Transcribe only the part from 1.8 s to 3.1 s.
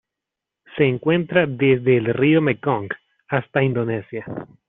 el río Mekong